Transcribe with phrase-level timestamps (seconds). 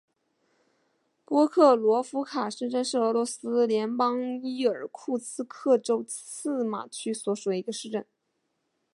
[1.25, 8.03] 波克罗夫卡市镇是俄罗斯联邦伊尔库茨克州济马区所属的一个市镇。